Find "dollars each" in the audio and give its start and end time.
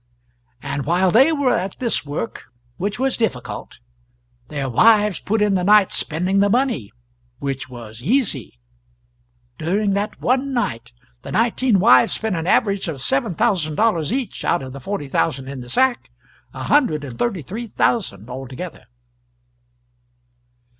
13.75-14.43